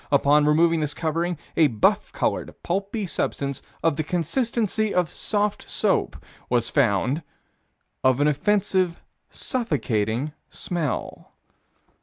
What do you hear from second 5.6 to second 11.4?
soap, was found "of an offensive, suffocating smell."